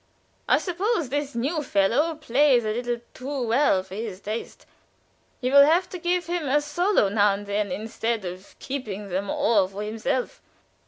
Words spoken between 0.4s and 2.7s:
I suppose this new fellow plays